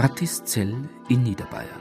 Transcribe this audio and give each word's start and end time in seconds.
Rattiszell 0.00 0.88
in 1.08 1.24
Niederbayern. 1.24 1.80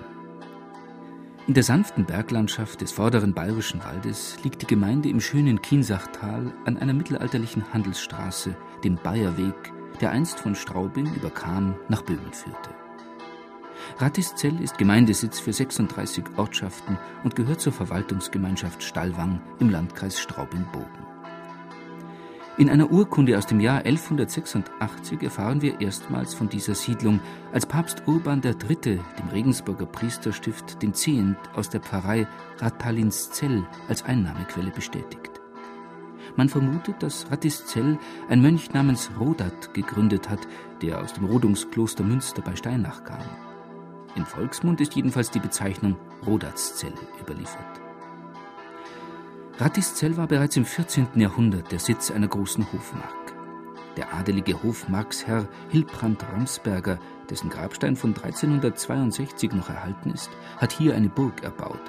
In 1.45 1.53
der 1.53 1.61
sanften 1.61 2.03
Berglandschaft 2.03 2.81
des 2.81 2.91
vorderen 2.91 3.35
bayerischen 3.35 3.83
Waldes 3.83 4.37
liegt 4.43 4.63
die 4.63 4.65
Gemeinde 4.65 5.07
im 5.07 5.21
schönen 5.21 5.61
Kiensachtal 5.61 6.51
an 6.65 6.77
einer 6.79 6.93
mittelalterlichen 6.93 7.71
Handelsstraße, 7.71 8.57
dem 8.83 8.95
Bayerweg, 8.95 9.71
der 10.01 10.09
einst 10.09 10.39
von 10.39 10.55
Straubing 10.55 11.13
über 11.13 11.31
Cham 11.31 11.75
nach 11.89 12.01
Böhmen 12.01 12.33
führte. 12.33 12.71
Rattiszell 13.99 14.59
ist 14.63 14.79
Gemeindesitz 14.79 15.39
für 15.39 15.53
36 15.53 16.23
Ortschaften 16.37 16.97
und 17.23 17.35
gehört 17.35 17.61
zur 17.61 17.73
Verwaltungsgemeinschaft 17.73 18.81
Stallwang 18.81 19.39
im 19.59 19.69
Landkreis 19.69 20.19
Straubing-Bogen. 20.19 21.16
In 22.57 22.71
einer 22.71 22.91
Urkunde 22.91 23.37
aus 23.37 23.45
dem 23.45 23.59
Jahr 23.59 23.85
1186 23.85 25.21
erfahren 25.21 25.61
wir 25.61 25.79
erstmals 25.79 26.33
von 26.33 26.49
dieser 26.49 26.73
Siedlung, 26.73 27.19
als 27.53 27.67
Papst 27.67 28.01
Urban 28.07 28.41
III. 28.43 28.75
dem 28.75 29.29
Regensburger 29.31 29.85
Priesterstift 29.85 30.81
den 30.81 30.91
Zehent 30.95 31.37
aus 31.53 31.69
der 31.69 31.81
Pfarrei 31.81 32.25
Rattalinszell 32.57 33.63
als 33.87 34.03
Einnahmequelle 34.03 34.71
bestätigt. 34.71 35.39
Man 36.35 36.49
vermutet, 36.49 37.03
dass 37.03 37.29
Rattiszell 37.29 37.99
ein 38.27 38.41
Mönch 38.41 38.73
namens 38.73 39.11
Rodat 39.19 39.75
gegründet 39.75 40.27
hat, 40.27 40.39
der 40.81 40.99
aus 40.99 41.13
dem 41.13 41.25
Rodungskloster 41.25 42.03
Münster 42.03 42.41
bei 42.41 42.55
Steinach 42.55 43.03
kam. 43.03 43.25
Im 44.15 44.25
Volksmund 44.25 44.81
ist 44.81 44.95
jedenfalls 44.95 45.29
die 45.29 45.39
Bezeichnung 45.39 45.95
Rodatszell 46.25 46.93
überliefert. 47.21 47.86
Rattiszell 49.59 50.15
war 50.17 50.27
bereits 50.27 50.55
im 50.55 50.65
14. 50.65 51.07
Jahrhundert 51.15 51.71
der 51.71 51.79
Sitz 51.79 52.11
einer 52.11 52.27
großen 52.27 52.71
Hofmark. 52.71 53.33
Der 53.95 54.13
adelige 54.13 54.61
Hofmarksherr 54.61 55.47
Hilbrand 55.69 56.23
Ramsberger, 56.31 56.99
dessen 57.27 57.49
Grabstein 57.49 57.95
von 57.95 58.11
1362 58.11 59.53
noch 59.53 59.69
erhalten 59.69 60.11
ist, 60.11 60.29
hat 60.57 60.71
hier 60.71 60.93
eine 60.93 61.09
Burg 61.09 61.41
erbaut, 61.41 61.81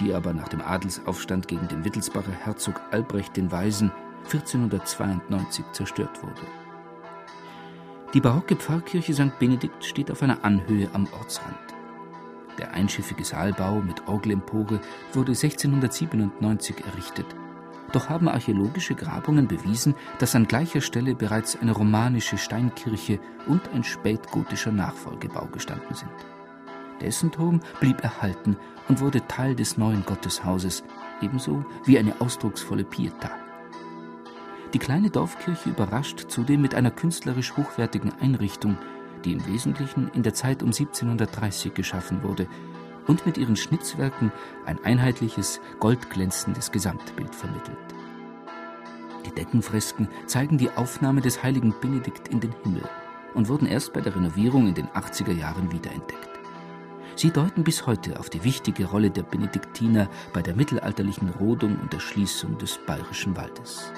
die 0.00 0.12
aber 0.12 0.34
nach 0.34 0.48
dem 0.48 0.60
Adelsaufstand 0.60 1.48
gegen 1.48 1.66
den 1.68 1.82
Wittelsbacher 1.82 2.32
Herzog 2.32 2.78
Albrecht 2.90 3.38
den 3.38 3.50
Weisen 3.50 3.90
1492 4.24 5.64
zerstört 5.72 6.22
wurde. 6.22 6.42
Die 8.12 8.20
barocke 8.20 8.54
Pfarrkirche 8.54 9.14
St. 9.14 9.38
Benedikt 9.38 9.82
steht 9.82 10.10
auf 10.10 10.22
einer 10.22 10.44
Anhöhe 10.44 10.90
am 10.92 11.08
Ortsrand. 11.18 11.73
Der 12.58 12.72
einschiffige 12.72 13.24
Saalbau 13.24 13.80
mit 13.80 14.06
Orgelempore 14.06 14.80
wurde 15.12 15.32
1697 15.32 16.76
errichtet. 16.86 17.26
Doch 17.92 18.08
haben 18.08 18.28
archäologische 18.28 18.94
Grabungen 18.94 19.46
bewiesen, 19.46 19.94
dass 20.18 20.34
an 20.34 20.48
gleicher 20.48 20.80
Stelle 20.80 21.14
bereits 21.14 21.56
eine 21.60 21.72
romanische 21.72 22.38
Steinkirche 22.38 23.20
und 23.46 23.68
ein 23.72 23.84
spätgotischer 23.84 24.72
Nachfolgebau 24.72 25.46
gestanden 25.46 25.94
sind. 25.94 26.10
Dessen 27.00 27.30
Turm 27.30 27.60
blieb 27.80 28.02
erhalten 28.02 28.56
und 28.88 29.00
wurde 29.00 29.26
Teil 29.26 29.54
des 29.54 29.76
neuen 29.76 30.04
Gotteshauses, 30.04 30.84
ebenso 31.20 31.64
wie 31.84 31.98
eine 31.98 32.20
ausdrucksvolle 32.20 32.84
Pietà. 32.84 33.30
Die 34.72 34.78
kleine 34.78 35.10
Dorfkirche 35.10 35.68
überrascht 35.68 36.24
zudem 36.28 36.62
mit 36.62 36.74
einer 36.74 36.90
künstlerisch 36.90 37.56
hochwertigen 37.56 38.12
Einrichtung, 38.20 38.76
die 39.24 39.32
im 39.32 39.46
Wesentlichen 39.46 40.10
in 40.14 40.22
der 40.22 40.34
Zeit 40.34 40.62
um 40.62 40.68
1730 40.68 41.74
geschaffen 41.74 42.22
wurde 42.22 42.46
und 43.06 43.26
mit 43.26 43.38
ihren 43.38 43.56
Schnitzwerken 43.56 44.32
ein 44.66 44.82
einheitliches, 44.84 45.60
goldglänzendes 45.80 46.72
Gesamtbild 46.72 47.34
vermittelt. 47.34 47.76
Die 49.26 49.30
Deckenfresken 49.30 50.08
zeigen 50.26 50.58
die 50.58 50.70
Aufnahme 50.70 51.20
des 51.20 51.42
heiligen 51.42 51.74
Benedikt 51.80 52.28
in 52.28 52.40
den 52.40 52.54
Himmel 52.62 52.82
und 53.34 53.48
wurden 53.48 53.66
erst 53.66 53.92
bei 53.92 54.00
der 54.00 54.14
Renovierung 54.14 54.68
in 54.68 54.74
den 54.74 54.88
80er 54.88 55.32
Jahren 55.32 55.72
wiederentdeckt. 55.72 56.28
Sie 57.16 57.30
deuten 57.30 57.62
bis 57.62 57.86
heute 57.86 58.18
auf 58.18 58.28
die 58.28 58.42
wichtige 58.42 58.86
Rolle 58.86 59.10
der 59.10 59.22
Benediktiner 59.22 60.08
bei 60.32 60.42
der 60.42 60.56
mittelalterlichen 60.56 61.30
Rodung 61.30 61.78
und 61.80 61.94
Erschließung 61.94 62.58
des 62.58 62.78
bayerischen 62.86 63.36
Waldes. 63.36 63.92